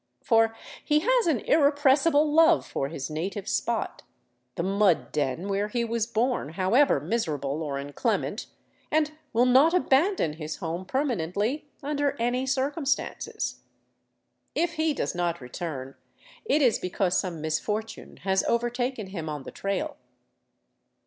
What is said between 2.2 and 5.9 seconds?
love for his native spot, the mud den where he